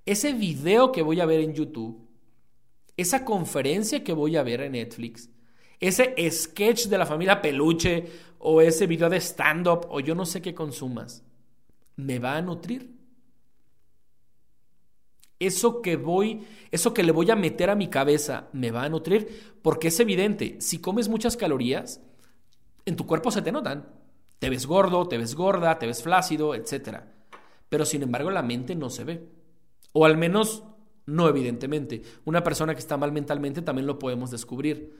ese 0.07 0.33
video 0.33 0.93
que 0.93 1.03
voy 1.03 1.21
a 1.21 1.27
ver 1.27 1.41
en 1.41 1.53
YouTube, 1.53 2.09
esa 2.97 3.23
conferencia 3.23 4.03
que 4.03 4.15
voy 4.15 4.37
a 4.37 4.43
ver 4.43 4.63
en 4.63 4.73
Netflix, 4.73 5.29
ese 5.79 6.15
sketch 6.31 6.87
de 6.87 6.97
la 6.97 7.05
familia 7.05 7.43
peluche 7.43 8.07
o 8.39 8.63
ese 8.63 8.87
video 8.87 9.11
de 9.11 9.21
stand-up 9.21 9.87
o 9.91 10.01
yo 10.01 10.15
no 10.15 10.25
sé 10.25 10.41
qué 10.41 10.55
consumas, 10.55 11.23
¿me 11.97 12.19
va 12.19 12.39
a 12.39 12.43
nutrir? 12.43 12.97
Eso 15.39 15.83
que 15.83 15.97
voy, 15.97 16.47
eso 16.71 16.95
que 16.95 17.03
le 17.03 17.13
voy 17.13 17.31
a 17.31 17.37
meter 17.37 17.69
a 17.69 17.75
mi 17.75 17.89
cabeza, 17.89 18.49
¿me 18.55 18.71
va 18.71 18.85
a 18.85 18.89
nutrir? 18.89 19.53
Porque 19.61 19.89
es 19.89 20.01
evidente, 20.01 20.57
si 20.63 20.79
comes 20.79 21.11
muchas 21.11 21.37
calorías, 21.37 22.01
en 22.87 22.97
tu 22.97 23.07
cuerpo 23.07 23.31
se 23.31 23.43
te 23.43 23.53
notan. 23.53 24.02
Te 24.43 24.51
ves 24.51 24.67
gordo, 24.67 25.07
te 25.07 25.19
ves 25.19 25.37
gorda, 25.37 25.79
te 25.79 25.87
ves 25.87 26.03
flácido, 26.03 26.57
etc. 26.57 26.99
Pero 27.69 27.85
sin 27.85 28.03
embargo 28.03 28.29
la 28.29 28.43
mente 28.43 28.75
no 28.75 28.91
se 28.91 29.05
ve. 29.05 29.29
O 29.93 30.05
al 30.05 30.17
menos 30.17 30.65
no 31.07 31.29
evidentemente. 31.29 32.03
Una 32.25 32.43
persona 32.43 32.75
que 32.75 32.81
está 32.81 32.97
mal 32.97 33.13
mentalmente 33.13 33.63
también 33.63 33.87
lo 33.87 34.01
podemos 34.01 34.33
descubrir. 34.33 34.99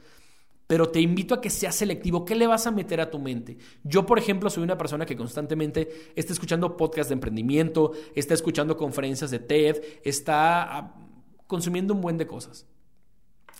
Pero 0.65 0.87
te 0.87 1.01
invito 1.01 1.35
a 1.35 1.41
que 1.41 1.49
seas 1.49 1.75
selectivo. 1.75 2.23
¿Qué 2.23 2.35
le 2.35 2.47
vas 2.47 2.67
a 2.67 2.71
meter 2.71 3.01
a 3.01 3.11
tu 3.11 3.19
mente? 3.19 3.57
Yo, 3.83 4.05
por 4.05 4.17
ejemplo, 4.17 4.49
soy 4.49 4.63
una 4.63 4.77
persona 4.77 5.05
que 5.05 5.17
constantemente 5.17 6.13
está 6.15 6.31
escuchando 6.31 6.77
podcasts 6.77 7.09
de 7.09 7.15
emprendimiento, 7.15 7.91
está 8.15 8.35
escuchando 8.35 8.77
conferencias 8.77 9.29
de 9.29 9.39
TED, 9.39 9.83
está 10.05 10.77
ah, 10.77 10.95
consumiendo 11.47 11.93
un 11.93 11.99
buen 11.99 12.17
de 12.17 12.27
cosas. 12.27 12.65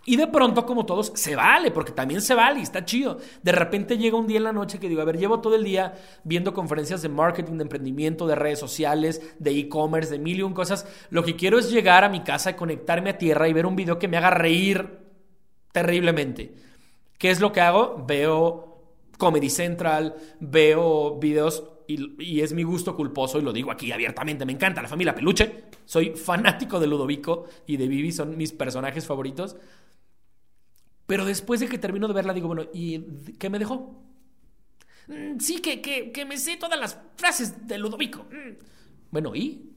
Y 0.06 0.18
de 0.18 0.28
pronto, 0.28 0.66
como 0.66 0.86
todos, 0.86 1.14
se 1.16 1.36
vale, 1.36 1.72
porque 1.72 1.94
también 1.94 2.22
se 2.22 2.36
vale 2.36 2.60
y 2.60 2.64
está 2.64 2.84
chido. 2.84 3.20
De 3.42 3.54
repente 3.54 3.98
llega 3.98 4.18
un 4.18 4.28
día 4.28 4.38
en 4.38 4.44
la 4.44 4.52
noche 4.52 4.78
que 4.78 4.90
digo, 4.90 5.02
a 5.02 5.06
ver, 5.06 5.18
llevo 5.18 5.40
todo 5.40 5.56
el 5.56 5.64
día 5.64 5.94
viendo 6.26 6.54
conferencias 6.54 7.02
de 7.02 7.08
marketing, 7.08 7.54
de 7.54 7.64
emprendimiento, 7.64 8.28
de 8.28 8.36
redes 8.36 8.60
sociales, 8.60 9.22
de 9.40 9.52
e-commerce, 9.52 10.12
de 10.12 10.20
mil 10.20 10.40
y 10.40 10.42
un 10.42 10.54
cosas. 10.54 10.86
Lo 11.10 11.24
que 11.24 11.38
quiero 11.38 11.58
es 11.58 11.72
llegar 11.72 12.04
a 12.04 12.10
mi 12.10 12.22
casa 12.22 12.52
y 12.52 12.56
conectarme 12.56 13.12
a 13.12 13.18
tierra 13.18 13.48
y 13.48 13.54
ver 13.54 13.66
un 13.66 13.78
video 13.78 13.98
que 13.98 14.10
me 14.10 14.18
haga 14.18 14.30
reír 14.30 15.00
terriblemente. 15.72 16.54
¿Qué 17.18 17.30
es 17.30 17.40
lo 17.40 17.54
que 17.54 17.62
hago? 17.62 18.04
Veo 18.06 18.74
Comedy 19.18 19.50
Central, 19.50 20.16
veo 20.42 21.18
videos 21.18 21.64
y, 21.88 22.42
es 22.42 22.54
mi 22.54 22.64
gusto 22.64 22.96
culposo, 22.96 23.40
y 23.40 23.42
lo 23.42 23.54
digo 23.54 23.72
aquí 23.72 23.92
abiertamente, 23.92 24.46
me 24.46 24.54
encanta 24.54 24.82
la 24.82 24.88
familia 24.88 25.16
Peluche. 25.16 25.64
Soy 25.86 26.12
fanático 26.12 26.80
de 26.80 26.88
Ludovico 26.88 27.46
y 27.66 27.78
de 27.78 27.88
Vivi, 27.88 28.12
son 28.12 28.38
mis 28.38 28.52
personajes 28.52 29.06
favoritos. 29.06 29.56
Pero 31.14 31.26
después 31.26 31.60
de 31.60 31.68
que 31.68 31.78
termino 31.78 32.08
de 32.08 32.14
verla, 32.16 32.34
digo, 32.34 32.48
bueno, 32.48 32.66
¿y 32.74 33.00
qué 33.38 33.48
me 33.48 33.60
dejó? 33.60 34.02
Mm, 35.08 35.38
sí, 35.38 35.60
que, 35.62 35.80
que, 35.80 36.26
me 36.26 36.40
sé 36.40 36.58
todas 36.58 36.80
las 36.80 36.98
frases 37.18 37.68
de 37.68 37.78
Ludovico. 37.78 38.24
Mm. 38.32 38.58
Bueno, 39.12 39.36
¿y? 39.36 39.76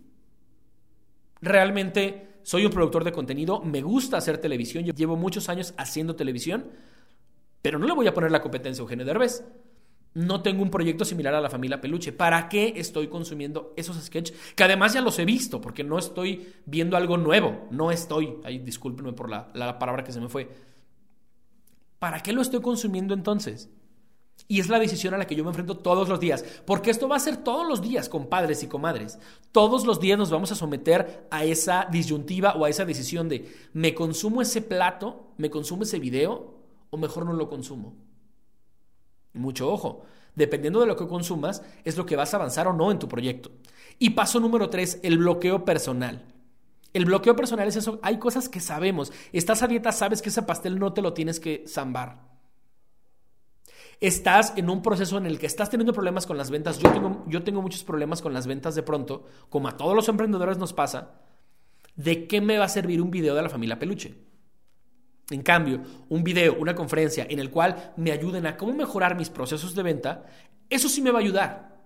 Realmente 1.42 2.38
soy 2.42 2.64
un 2.64 2.72
productor 2.72 3.04
de 3.04 3.12
contenido, 3.12 3.60
me 3.60 3.82
gusta 3.82 4.16
hacer 4.16 4.38
televisión, 4.38 4.82
llevo 4.86 5.14
muchos 5.14 5.50
años 5.50 5.74
haciendo 5.76 6.16
televisión, 6.16 6.70
pero 7.60 7.78
no 7.78 7.86
le 7.86 7.92
voy 7.92 8.06
a 8.06 8.14
poner 8.14 8.30
la 8.30 8.40
competencia 8.40 8.80
a 8.80 8.84
Eugenio 8.84 9.04
Derbez 9.04 9.44
no 10.14 10.40
tengo 10.40 10.62
un 10.62 10.70
proyecto 10.70 11.04
similar 11.04 11.34
a 11.34 11.42
la 11.42 11.50
familia 11.50 11.78
Peluche. 11.78 12.10
¿Para 12.10 12.48
qué 12.48 12.72
estoy 12.76 13.08
consumiendo 13.08 13.74
esos 13.76 14.02
sketches? 14.02 14.34
Que 14.54 14.64
además 14.64 14.94
ya 14.94 15.02
los 15.02 15.18
he 15.18 15.26
visto, 15.26 15.60
porque 15.60 15.84
no 15.84 15.98
estoy 15.98 16.54
viendo 16.64 16.96
algo 16.96 17.18
nuevo. 17.18 17.68
No 17.70 17.90
estoy. 17.90 18.38
Ay, 18.42 18.60
discúlpenme 18.60 19.12
por 19.12 19.28
la, 19.28 19.50
la 19.52 19.78
palabra 19.78 20.02
que 20.02 20.12
se 20.12 20.20
me 20.22 20.30
fue. 20.30 20.48
¿Para 21.98 22.22
qué 22.22 22.32
lo 22.32 22.42
estoy 22.42 22.60
consumiendo 22.60 23.14
entonces? 23.14 23.70
Y 24.48 24.60
es 24.60 24.68
la 24.68 24.78
decisión 24.78 25.14
a 25.14 25.18
la 25.18 25.26
que 25.26 25.34
yo 25.34 25.42
me 25.42 25.50
enfrento 25.50 25.78
todos 25.78 26.08
los 26.08 26.20
días. 26.20 26.44
Porque 26.66 26.90
esto 26.90 27.08
va 27.08 27.16
a 27.16 27.20
ser 27.20 27.38
todos 27.38 27.66
los 27.66 27.82
días, 27.82 28.08
compadres 28.08 28.62
y 28.62 28.68
comadres. 28.68 29.18
Todos 29.50 29.86
los 29.86 29.98
días 29.98 30.18
nos 30.18 30.30
vamos 30.30 30.52
a 30.52 30.54
someter 30.54 31.26
a 31.30 31.44
esa 31.44 31.88
disyuntiva 31.90 32.54
o 32.54 32.64
a 32.64 32.68
esa 32.68 32.84
decisión 32.84 33.28
de, 33.28 33.52
¿me 33.72 33.94
consumo 33.94 34.42
ese 34.42 34.62
plato? 34.62 35.32
¿Me 35.36 35.50
consumo 35.50 35.82
ese 35.82 35.98
video? 35.98 36.54
¿O 36.90 36.96
mejor 36.96 37.26
no 37.26 37.32
lo 37.32 37.48
consumo? 37.48 37.96
Mucho 39.32 39.72
ojo. 39.72 40.04
Dependiendo 40.36 40.80
de 40.80 40.86
lo 40.86 40.96
que 40.96 41.08
consumas, 41.08 41.62
es 41.84 41.96
lo 41.96 42.06
que 42.06 42.14
vas 42.14 42.32
a 42.32 42.36
avanzar 42.36 42.68
o 42.68 42.72
no 42.72 42.92
en 42.92 42.98
tu 42.98 43.08
proyecto. 43.08 43.50
Y 43.98 44.10
paso 44.10 44.38
número 44.38 44.70
tres, 44.70 45.00
el 45.02 45.18
bloqueo 45.18 45.64
personal. 45.64 46.22
El 46.96 47.04
bloqueo 47.04 47.36
personal 47.36 47.68
es 47.68 47.76
eso. 47.76 48.00
Hay 48.02 48.18
cosas 48.18 48.48
que 48.48 48.58
sabemos. 48.58 49.12
Estás 49.30 49.62
a 49.62 49.66
dieta, 49.66 49.92
sabes 49.92 50.22
que 50.22 50.30
ese 50.30 50.40
pastel 50.40 50.78
no 50.78 50.94
te 50.94 51.02
lo 51.02 51.12
tienes 51.12 51.40
que 51.40 51.66
zambar. 51.68 52.22
Estás 54.00 54.54
en 54.56 54.70
un 54.70 54.80
proceso 54.80 55.18
en 55.18 55.26
el 55.26 55.38
que 55.38 55.44
estás 55.44 55.68
teniendo 55.68 55.92
problemas 55.92 56.24
con 56.24 56.38
las 56.38 56.50
ventas. 56.50 56.78
Yo 56.78 57.42
tengo, 57.42 57.60
muchos 57.60 57.84
problemas 57.84 58.22
con 58.22 58.32
las 58.32 58.46
ventas 58.46 58.74
de 58.74 58.82
pronto, 58.82 59.26
como 59.50 59.68
a 59.68 59.76
todos 59.76 59.94
los 59.94 60.08
emprendedores 60.08 60.56
nos 60.56 60.72
pasa. 60.72 61.20
¿De 61.96 62.26
qué 62.26 62.40
me 62.40 62.56
va 62.56 62.64
a 62.64 62.70
servir 62.70 63.02
un 63.02 63.10
video 63.10 63.34
de 63.34 63.42
la 63.42 63.50
familia 63.50 63.78
Peluche? 63.78 64.14
En 65.28 65.42
cambio, 65.42 65.82
un 66.08 66.24
video, 66.24 66.56
una 66.58 66.74
conferencia 66.74 67.26
en 67.28 67.40
el 67.40 67.50
cual 67.50 67.92
me 67.98 68.10
ayuden 68.10 68.46
a 68.46 68.56
cómo 68.56 68.72
mejorar 68.72 69.18
mis 69.18 69.28
procesos 69.28 69.74
de 69.74 69.82
venta, 69.82 70.24
eso 70.70 70.88
sí 70.88 71.02
me 71.02 71.10
va 71.10 71.18
a 71.18 71.22
ayudar. 71.22 71.76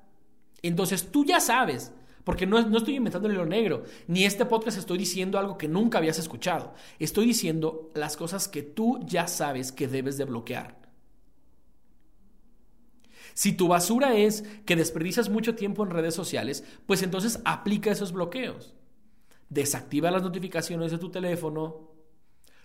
Entonces 0.62 1.10
tú 1.10 1.24
ya 1.24 1.40
sabes, 1.40 1.92
porque 2.24 2.46
no, 2.46 2.58
estoy 2.58 2.96
inventando 2.96 3.28
lo 3.28 3.46
negro, 3.46 3.84
ni 4.06 4.24
este 4.24 4.44
podcast 4.44 4.78
estoy 4.78 4.98
diciendo 4.98 5.38
algo 5.38 5.56
que 5.56 5.68
nunca 5.68 5.98
habías 5.98 6.18
escuchado. 6.18 6.74
Estoy 6.98 7.26
diciendo 7.26 7.90
las 7.94 8.16
cosas 8.16 8.48
que 8.48 8.62
tú 8.62 9.00
ya 9.04 9.26
sabes 9.26 9.72
que 9.72 9.88
debes 9.88 10.18
de 10.18 10.24
bloquear. 10.24 10.78
Si 13.34 13.52
tu 13.52 13.68
basura 13.68 14.16
es 14.16 14.44
que 14.66 14.76
desperdicias 14.76 15.28
mucho 15.28 15.54
tiempo 15.54 15.84
en 15.84 15.90
redes 15.90 16.14
sociales, 16.14 16.64
pues 16.86 17.02
entonces 17.02 17.40
aplica 17.44 17.90
esos 17.90 18.12
bloqueos. 18.12 18.74
Desactiva 19.48 20.10
las 20.10 20.22
notificaciones 20.22 20.90
de 20.90 20.98
tu 20.98 21.10
teléfono, 21.10 21.89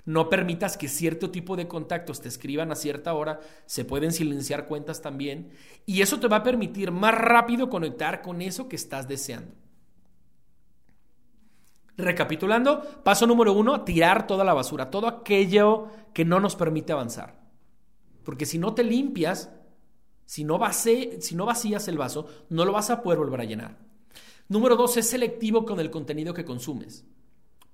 no 0.05 0.29
permitas 0.29 0.77
que 0.77 0.87
cierto 0.87 1.31
tipo 1.31 1.55
de 1.55 1.67
contactos 1.67 2.21
te 2.21 2.27
escriban 2.27 2.71
a 2.71 2.75
cierta 2.75 3.13
hora, 3.13 3.39
se 3.65 3.85
pueden 3.85 4.11
silenciar 4.11 4.67
cuentas 4.67 5.01
también, 5.01 5.51
y 5.85 6.01
eso 6.01 6.19
te 6.19 6.27
va 6.27 6.37
a 6.37 6.43
permitir 6.43 6.91
más 6.91 7.15
rápido 7.15 7.69
conectar 7.69 8.21
con 8.21 8.41
eso 8.41 8.69
que 8.69 8.75
estás 8.75 9.07
deseando. 9.07 9.51
Recapitulando, 11.97 12.81
paso 13.03 13.25
número 13.25 13.53
uno, 13.53 13.81
tirar 13.81 14.27
toda 14.27 14.43
la 14.43 14.53
basura, 14.53 14.91
todo 14.91 15.07
aquello 15.07 15.87
que 16.13 16.25
no 16.25 16.39
nos 16.39 16.55
permite 16.55 16.91
avanzar. 16.91 17.39
Porque 18.23 18.45
si 18.45 18.59
no 18.59 18.73
te 18.73 18.83
limpias, 18.83 19.49
si 20.25 20.43
no, 20.43 20.59
si 20.73 21.35
no 21.35 21.45
vacías 21.45 21.87
el 21.87 21.97
vaso, 21.97 22.27
no 22.49 22.65
lo 22.65 22.73
vas 22.73 22.89
a 22.89 23.01
poder 23.01 23.19
volver 23.19 23.41
a 23.41 23.45
llenar. 23.45 23.77
Número 24.49 24.75
dos, 24.75 24.97
es 24.97 25.09
selectivo 25.09 25.65
con 25.65 25.79
el 25.79 25.89
contenido 25.89 26.33
que 26.33 26.45
consumes. 26.45 27.05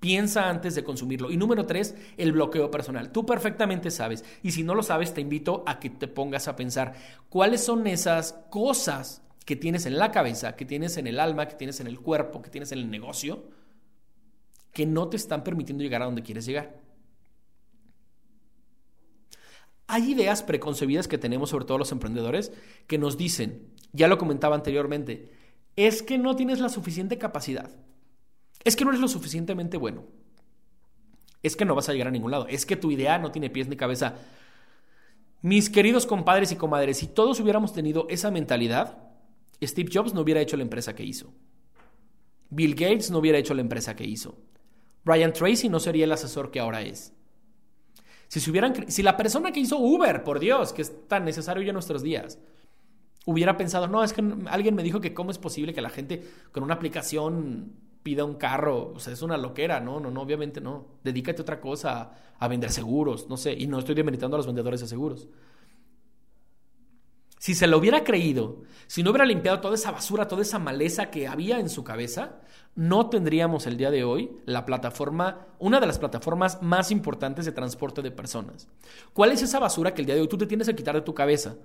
Piensa 0.01 0.49
antes 0.49 0.73
de 0.73 0.83
consumirlo. 0.83 1.29
Y 1.29 1.37
número 1.37 1.67
tres, 1.67 1.93
el 2.17 2.31
bloqueo 2.31 2.71
personal. 2.71 3.11
Tú 3.11 3.23
perfectamente 3.23 3.91
sabes. 3.91 4.25
Y 4.41 4.49
si 4.49 4.63
no 4.63 4.73
lo 4.73 4.81
sabes, 4.81 5.13
te 5.13 5.21
invito 5.21 5.63
a 5.67 5.79
que 5.79 5.91
te 5.91 6.07
pongas 6.07 6.47
a 6.47 6.55
pensar 6.55 6.95
cuáles 7.29 7.63
son 7.63 7.85
esas 7.85 8.33
cosas 8.49 9.21
que 9.45 9.55
tienes 9.55 9.85
en 9.85 9.99
la 9.99 10.11
cabeza, 10.11 10.55
que 10.55 10.65
tienes 10.65 10.97
en 10.97 11.05
el 11.05 11.19
alma, 11.19 11.47
que 11.47 11.53
tienes 11.53 11.81
en 11.81 11.85
el 11.85 11.99
cuerpo, 11.99 12.41
que 12.41 12.49
tienes 12.49 12.71
en 12.71 12.79
el 12.79 12.89
negocio, 12.89 13.43
que 14.73 14.87
no 14.87 15.07
te 15.07 15.17
están 15.17 15.43
permitiendo 15.43 15.83
llegar 15.83 16.01
a 16.01 16.05
donde 16.05 16.23
quieres 16.23 16.47
llegar. 16.47 16.81
Hay 19.85 20.13
ideas 20.13 20.41
preconcebidas 20.41 21.07
que 21.07 21.19
tenemos, 21.19 21.51
sobre 21.51 21.65
todo 21.65 21.77
los 21.77 21.91
emprendedores, 21.91 22.51
que 22.87 22.97
nos 22.97 23.19
dicen, 23.19 23.67
ya 23.93 24.07
lo 24.07 24.17
comentaba 24.17 24.55
anteriormente, 24.55 25.29
es 25.75 26.01
que 26.01 26.17
no 26.17 26.35
tienes 26.35 26.59
la 26.59 26.69
suficiente 26.69 27.19
capacidad. 27.19 27.69
Es 28.63 28.75
que 28.75 28.83
no 28.83 28.91
eres 28.91 29.01
lo 29.01 29.07
suficientemente 29.07 29.77
bueno. 29.77 30.03
Es 31.43 31.55
que 31.55 31.65
no 31.65 31.75
vas 31.75 31.89
a 31.89 31.93
llegar 31.93 32.07
a 32.07 32.11
ningún 32.11 32.31
lado. 32.31 32.47
Es 32.47 32.65
que 32.65 32.75
tu 32.75 32.91
idea 32.91 33.17
no 33.17 33.31
tiene 33.31 33.49
pies 33.49 33.67
ni 33.67 33.75
cabeza. 33.75 34.15
Mis 35.41 35.69
queridos 35.69 36.05
compadres 36.05 36.51
y 36.51 36.55
comadres, 36.55 36.97
si 36.97 37.07
todos 37.07 37.39
hubiéramos 37.39 37.73
tenido 37.73 38.05
esa 38.09 38.29
mentalidad, 38.29 38.97
Steve 39.63 39.89
Jobs 39.91 40.13
no 40.13 40.21
hubiera 40.21 40.41
hecho 40.41 40.55
la 40.57 40.63
empresa 40.63 40.93
que 40.93 41.03
hizo. 41.03 41.33
Bill 42.51 42.75
Gates 42.75 43.09
no 43.09 43.19
hubiera 43.19 43.37
hecho 43.37 43.53
la 43.53 43.61
empresa 43.61 43.95
que 43.95 44.05
hizo. 44.05 44.37
Brian 45.03 45.33
Tracy 45.33 45.69
no 45.69 45.79
sería 45.79 46.03
el 46.03 46.11
asesor 46.11 46.51
que 46.51 46.59
ahora 46.59 46.81
es. 46.81 47.13
Si, 48.27 48.39
se 48.39 48.51
hubieran, 48.51 48.89
si 48.91 49.01
la 49.03 49.17
persona 49.17 49.51
que 49.51 49.59
hizo 49.59 49.77
Uber, 49.77 50.23
por 50.23 50.39
Dios, 50.39 50.73
que 50.73 50.83
es 50.83 51.07
tan 51.07 51.25
necesario 51.25 51.63
ya 51.63 51.69
en 51.69 51.73
nuestros 51.73 52.03
días, 52.03 52.39
hubiera 53.25 53.57
pensado, 53.57 53.87
no, 53.87 54.03
es 54.03 54.13
que 54.13 54.23
alguien 54.47 54.75
me 54.75 54.83
dijo 54.83 55.01
que 55.01 55.13
cómo 55.13 55.31
es 55.31 55.37
posible 55.37 55.73
que 55.73 55.81
la 55.81 55.89
gente 55.89 56.23
con 56.51 56.63
una 56.63 56.75
aplicación 56.75 57.73
pida 58.03 58.25
un 58.25 58.35
carro, 58.35 58.93
o 58.95 58.99
sea, 58.99 59.13
es 59.13 59.21
una 59.21 59.37
loquera, 59.37 59.79
no, 59.79 59.99
no, 59.99 60.11
no, 60.11 60.21
obviamente 60.21 60.61
no. 60.61 60.87
Dedícate 61.03 61.41
a 61.41 61.43
otra 61.43 61.61
cosa, 61.61 62.11
a, 62.37 62.47
vender 62.47 62.71
seguros, 62.71 63.27
no 63.29 63.37
sé, 63.37 63.53
y 63.53 63.67
no 63.67 63.79
estoy 63.79 63.95
demeritando 63.95 64.35
a 64.35 64.39
los 64.39 64.47
vendedores 64.47 64.81
de 64.81 64.87
seguros. 64.87 65.27
Si 67.37 67.55
se 67.55 67.67
lo 67.67 67.77
hubiera 67.77 68.03
creído, 68.03 68.61
si 68.87 69.01
no 69.01 69.09
hubiera 69.09 69.25
limpiado 69.25 69.61
toda 69.61 69.75
esa 69.75 69.91
basura, 69.91 70.27
toda 70.27 70.43
esa 70.43 70.59
maleza 70.59 71.09
que 71.09 71.27
había 71.27 71.59
en 71.59 71.69
su 71.69 71.83
cabeza, 71.83 72.39
no 72.75 73.09
tendríamos 73.09 73.65
el 73.65 73.77
día 73.77 73.89
de 73.89 74.03
hoy 74.03 74.31
la 74.45 74.65
plataforma, 74.65 75.47
una 75.57 75.79
de 75.79 75.87
las 75.87 75.97
plataformas 75.97 76.61
más 76.61 76.91
importantes 76.91 77.45
de 77.45 77.51
transporte 77.51 78.01
de 78.01 78.11
personas. 78.11 78.67
¿Cuál 79.13 79.31
es 79.31 79.41
esa 79.41 79.59
basura 79.59 79.93
que 79.93 80.01
el 80.01 80.05
día 80.05 80.15
de 80.15 80.21
hoy 80.21 80.27
tú 80.27 80.37
te 80.37 80.45
tienes 80.45 80.67
que 80.67 80.75
quitar 80.75 80.95
de 80.95 81.01
tu 81.01 81.15
cabeza? 81.15 81.55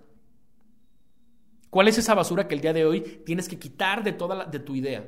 ¿Cuál 1.69 1.88
es 1.88 1.99
esa 1.99 2.14
basura 2.14 2.49
que 2.49 2.55
el 2.55 2.62
día 2.62 2.73
de 2.73 2.87
hoy 2.87 3.02
tienes 3.26 3.49
que 3.49 3.59
quitar 3.59 4.02
de 4.02 4.12
toda 4.12 4.47
de 4.47 4.59
tu 4.59 4.75
idea? 4.75 5.07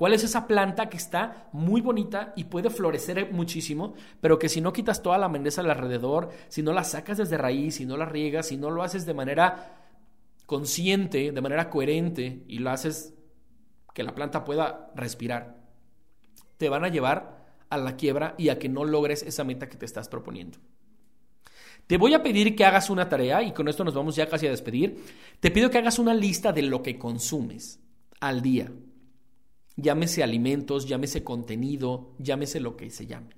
¿Cuál 0.00 0.14
es 0.14 0.24
esa 0.24 0.46
planta 0.46 0.88
que 0.88 0.96
está 0.96 1.50
muy 1.52 1.82
bonita 1.82 2.32
y 2.34 2.44
puede 2.44 2.70
florecer 2.70 3.34
muchísimo, 3.34 3.92
pero 4.22 4.38
que 4.38 4.48
si 4.48 4.62
no 4.62 4.72
quitas 4.72 5.02
toda 5.02 5.18
la 5.18 5.28
mendeza 5.28 5.60
alrededor, 5.60 6.30
si 6.48 6.62
no 6.62 6.72
la 6.72 6.84
sacas 6.84 7.18
desde 7.18 7.36
raíz, 7.36 7.74
si 7.74 7.84
no 7.84 7.98
la 7.98 8.06
riegas, 8.06 8.46
si 8.46 8.56
no 8.56 8.70
lo 8.70 8.82
haces 8.82 9.04
de 9.04 9.12
manera 9.12 9.76
consciente, 10.46 11.32
de 11.32 11.40
manera 11.42 11.68
coherente 11.68 12.44
y 12.48 12.60
lo 12.60 12.70
haces 12.70 13.12
que 13.92 14.02
la 14.02 14.14
planta 14.14 14.42
pueda 14.42 14.90
respirar, 14.94 15.58
te 16.56 16.70
van 16.70 16.86
a 16.86 16.88
llevar 16.88 17.44
a 17.68 17.76
la 17.76 17.96
quiebra 17.96 18.34
y 18.38 18.48
a 18.48 18.58
que 18.58 18.70
no 18.70 18.86
logres 18.86 19.22
esa 19.22 19.44
meta 19.44 19.68
que 19.68 19.76
te 19.76 19.84
estás 19.84 20.08
proponiendo. 20.08 20.56
Te 21.86 21.98
voy 21.98 22.14
a 22.14 22.22
pedir 22.22 22.56
que 22.56 22.64
hagas 22.64 22.88
una 22.88 23.10
tarea 23.10 23.42
y 23.42 23.52
con 23.52 23.68
esto 23.68 23.84
nos 23.84 23.92
vamos 23.92 24.16
ya 24.16 24.30
casi 24.30 24.46
a 24.46 24.50
despedir. 24.50 25.04
Te 25.40 25.50
pido 25.50 25.68
que 25.68 25.76
hagas 25.76 25.98
una 25.98 26.14
lista 26.14 26.54
de 26.54 26.62
lo 26.62 26.82
que 26.82 26.98
consumes 26.98 27.80
al 28.18 28.40
día 28.40 28.72
llámese 29.80 30.22
alimentos, 30.22 30.86
llámese 30.86 31.24
contenido, 31.24 32.14
llámese 32.18 32.60
lo 32.60 32.76
que 32.76 32.90
se 32.90 33.06
llame. 33.06 33.36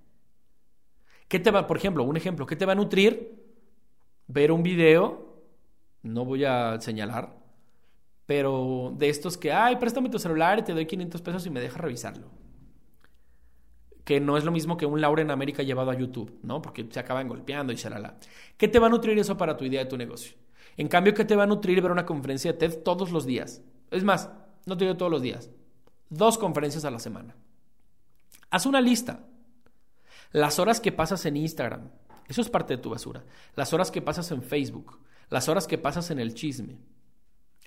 ¿Qué 1.29 1.39
te 1.39 1.51
va, 1.51 1.67
por 1.67 1.77
ejemplo, 1.77 2.05
un 2.05 2.17
ejemplo, 2.17 2.47
qué 2.47 2.57
te 2.57 2.67
va 2.67 2.73
a 2.73 2.77
nutrir? 2.77 3.43
Ver 4.27 4.53
un 4.53 4.63
video, 4.63 5.43
no 6.03 6.25
voy 6.25 6.45
a 6.45 6.81
señalar, 6.81 7.37
pero 8.27 8.93
de 8.97 9.09
estos 9.09 9.37
que, 9.37 9.53
ay, 9.53 9.77
préstame 9.77 10.11
tu 10.11 10.19
celular 10.19 10.59
y 10.59 10.63
te 10.63 10.73
doy 10.73 10.87
500 10.87 11.23
pesos 11.23 11.47
y 11.47 11.51
me 11.51 11.61
deja 11.61 11.79
revisarlo. 11.79 12.31
Que 14.05 14.21
no 14.21 14.37
es 14.37 14.45
lo 14.45 14.53
mismo 14.53 14.77
que 14.77 14.85
un 14.85 15.01
Laura 15.01 15.23
en 15.23 15.31
América 15.31 15.63
llevado 15.63 15.91
a 15.91 15.99
YouTube, 15.99 16.39
¿no? 16.43 16.61
Porque 16.61 16.87
se 16.91 17.01
acaban 17.01 17.29
golpeando 17.29 17.73
y 17.73 17.77
shalala. 17.77 18.19
¿Qué 18.57 18.69
te 18.69 18.79
va 18.79 18.89
a 18.89 18.91
nutrir 18.91 19.19
eso 19.19 19.37
para 19.37 19.57
tu 19.57 19.65
idea 19.65 19.85
de 19.85 19.91
tu 19.91 19.97
negocio? 19.97 20.37
En 20.77 20.89
cambio, 20.89 21.15
¿qué 21.15 21.25
te 21.25 21.37
va 21.37 21.45
a 21.45 21.47
nutrir 21.47 21.81
ver 21.81 21.93
una 21.93 22.07
conferencia 22.07 22.53
de 22.53 22.59
TED 22.59 22.83
todos 22.83 23.13
los 23.13 23.27
días? 23.27 23.63
Es 23.91 24.05
más, 24.05 24.31
no 24.67 24.77
te 24.77 24.85
digo 24.85 24.97
todos 24.97 25.13
los 25.13 25.23
días, 25.23 25.51
dos 26.13 26.39
conferencias 26.39 26.85
a 26.85 26.91
la 26.91 26.99
semana. 26.99 27.35
Haz 28.51 28.67
una 28.67 28.81
lista. 28.81 29.21
Las 30.31 30.59
horas 30.59 30.81
que 30.81 30.93
pasas 30.93 31.25
en 31.27 31.37
Instagram, 31.37 31.91
eso 32.29 32.41
es 32.41 32.49
parte 32.49 32.77
de 32.77 32.83
tu 32.83 32.91
basura. 32.91 33.25
Las 33.55 33.73
horas 33.73 33.91
que 33.91 34.03
pasas 34.03 34.31
en 34.31 34.43
Facebook, 34.43 34.99
las 35.31 35.49
horas 35.49 35.67
que 35.67 35.79
pasas 35.79 36.11
en 36.11 36.19
el 36.19 36.35
chisme. 36.35 36.79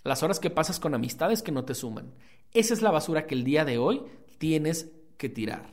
las 0.04 0.22
horas 0.22 0.40
que 0.40 0.52
pasas 0.52 0.80
con 0.80 0.94
amistades 0.94 1.42
que 1.42 1.52
no 1.52 1.66
te 1.66 1.74
suman. 1.74 2.14
Esa 2.54 2.76
es 2.76 2.84
la 2.84 2.92
basura 2.92 3.26
que 3.26 3.34
el 3.34 3.44
día 3.44 3.66
de 3.66 3.80
hoy 3.80 4.04
tienes 4.38 4.92
que 5.18 5.30
tirar. 5.30 5.64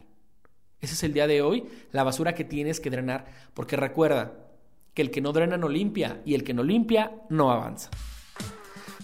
Ese 0.80 0.94
es 0.94 1.02
el 1.02 1.12
día 1.12 1.26
de 1.26 1.42
hoy, 1.42 1.68
la 1.92 2.02
basura 2.02 2.34
que 2.34 2.44
tienes 2.44 2.80
que 2.80 2.88
drenar, 2.88 3.26
porque 3.52 3.76
recuerda 3.76 4.32
que 4.94 5.02
el 5.02 5.10
que 5.10 5.20
no 5.20 5.32
drena 5.32 5.58
no 5.58 5.68
limpia 5.68 6.22
y 6.24 6.34
el 6.34 6.44
que 6.44 6.54
no 6.54 6.62
limpia 6.62 7.12
no 7.28 7.50
avanza. 7.50 7.90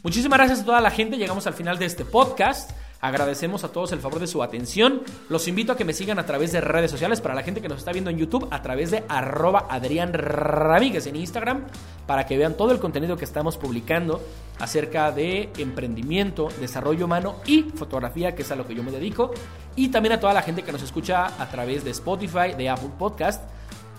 Muchísimas 0.03 0.39
gracias 0.39 0.61
a 0.61 0.65
toda 0.65 0.81
la 0.81 0.91
gente, 0.91 1.19
llegamos 1.19 1.47
al 1.47 1.55
final 1.55 1.79
de 1.79 1.85
este 1.85 2.07
podcast. 2.07 2.71
Agradecemos 3.01 3.63
a 3.63 3.69
todos 3.69 3.93
el 3.93 4.01
favor 4.01 4.19
de 4.19 4.27
su 4.27 4.43
atención. 4.43 5.03
Los 5.29 5.47
invito 5.47 5.73
a 5.73 5.77
que 5.77 5.85
me 5.85 5.93
sigan 5.93 6.19
a 6.19 6.27
través 6.27 6.51
de 6.51 6.61
redes 6.61 6.91
sociales. 6.91 7.21
Para 7.21 7.35
la 7.35 7.43
gente 7.43 7.61
que 7.61 7.69
nos 7.69 7.79
está 7.79 7.93
viendo 7.93 8.11
en 8.11 8.19
YouTube, 8.19 8.49
a 8.51 8.61
través 8.61 8.91
de 8.91 9.05
arroba 9.09 9.67
Adrián 9.71 10.13
Ramírez 10.13 11.07
en 11.07 11.17
Instagram, 11.17 11.65
para 12.07 12.27
que 12.27 12.37
vean 12.37 12.57
todo 12.57 12.73
el 12.73 12.81
contenido 12.81 13.17
que 13.17 13.25
estamos 13.25 13.57
publicando 13.57 14.21
acerca 14.59 15.13
de 15.13 15.51
emprendimiento, 15.59 16.49
desarrollo 16.61 17.05
humano 17.05 17.37
y 17.47 17.63
fotografía, 17.63 18.35
que 18.35 18.43
es 18.43 18.51
a 18.51 18.57
lo 18.57 18.67
que 18.67 18.75
yo 18.75 18.83
me 18.83 18.91
dedico. 18.91 19.33
Y 19.77 19.89
también 19.89 20.15
a 20.15 20.21
toda 20.21 20.35
la 20.35 20.43
gente 20.43 20.65
que 20.65 20.73
nos 20.73 20.83
escucha 20.83 21.27
a 21.41 21.49
través 21.51 21.85
de 21.85 21.93
Spotify, 21.93 22.55
de 22.57 22.69
Apple 22.69 22.91
Podcast 22.99 23.43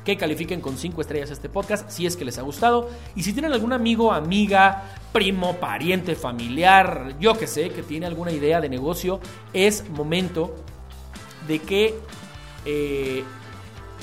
que 0.03 0.18
califiquen 0.18 0.62
con 0.62 0.77
5 0.77 1.01
estrellas 1.01 1.29
este 1.29 1.50
podcast 1.50 1.89
si 1.89 2.06
es 2.06 2.15
que 2.15 2.25
les 2.25 2.38
ha 2.38 2.41
gustado. 2.41 2.89
Y 3.15 3.24
si 3.24 3.34
tienen 3.34 3.53
algún 3.53 3.74
amigo, 3.74 4.12
amiga, 4.12 4.96
primo, 5.12 5.58
pariente, 5.58 6.15
familiar, 6.15 7.15
yo 7.20 7.38
que 7.38 7.48
sé, 7.48 7.70
que 7.70 7.84
tiene 7.84 8.06
alguna 8.06 8.32
idea 8.32 8.62
de 8.62 8.70
negocio, 8.70 9.20
es 9.53 9.89
momento 9.89 10.56
de 11.48 11.60
que 11.60 11.96
eh, 12.65 13.24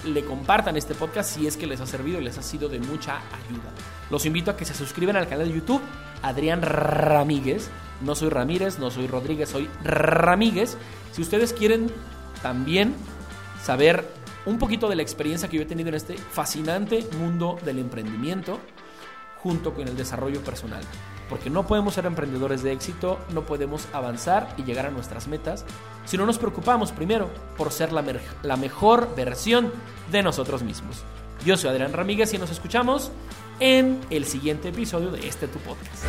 le 0.04 0.24
compartan 0.24 0.76
este 0.76 0.94
podcast 0.94 1.34
si 1.34 1.46
es 1.46 1.56
que 1.56 1.66
les 1.66 1.80
ha 1.80 1.86
servido 1.86 2.20
y 2.20 2.24
les 2.24 2.38
ha 2.38 2.42
sido 2.42 2.68
de 2.68 2.78
mucha 2.78 3.16
ayuda. 3.16 3.72
Los 4.10 4.26
invito 4.26 4.50
a 4.50 4.56
que 4.56 4.64
se 4.64 4.74
suscriban 4.74 5.16
al 5.16 5.28
canal 5.28 5.48
de 5.48 5.54
YouTube 5.54 5.82
Adrián 6.22 6.62
Ramírez. 6.62 7.68
No 8.02 8.14
soy 8.14 8.28
Ramírez, 8.28 8.78
no 8.78 8.90
soy 8.90 9.06
Rodríguez, 9.06 9.48
soy 9.48 9.68
Ramírez. 9.82 10.76
Si 11.12 11.22
ustedes 11.22 11.52
quieren 11.52 11.90
también 12.42 12.94
saber 13.62 14.06
un 14.46 14.58
poquito 14.58 14.88
de 14.88 14.96
la 14.96 15.02
experiencia 15.02 15.48
que 15.48 15.56
yo 15.56 15.62
he 15.62 15.66
tenido 15.66 15.90
en 15.90 15.96
este 15.96 16.16
fascinante 16.16 17.06
mundo 17.18 17.58
del 17.64 17.78
emprendimiento 17.78 18.58
junto 19.42 19.74
con 19.74 19.86
el 19.86 19.96
desarrollo 19.96 20.40
personal. 20.40 20.82
Porque 21.28 21.50
no 21.50 21.66
podemos 21.66 21.94
ser 21.94 22.06
emprendedores 22.06 22.62
de 22.62 22.72
éxito, 22.72 23.18
no 23.34 23.42
podemos 23.42 23.88
avanzar 23.92 24.54
y 24.56 24.62
llegar 24.62 24.86
a 24.86 24.90
nuestras 24.90 25.26
metas 25.26 25.64
si 26.04 26.16
no 26.16 26.24
nos 26.24 26.38
preocupamos 26.38 26.92
primero 26.92 27.28
por 27.56 27.72
ser 27.72 27.92
la, 27.92 28.04
la 28.42 28.56
mejor 28.56 29.14
versión 29.16 29.72
de 30.10 30.22
nosotros 30.22 30.62
mismos. 30.62 31.02
Yo 31.44 31.56
soy 31.56 31.70
Adrián 31.70 31.92
Ramírez 31.92 32.32
y 32.32 32.38
nos 32.38 32.50
escuchamos 32.50 33.10
en 33.58 34.00
el 34.10 34.24
siguiente 34.24 34.68
episodio 34.68 35.10
de 35.10 35.26
este 35.26 35.48
tu 35.48 35.58
podcast. 35.58 36.04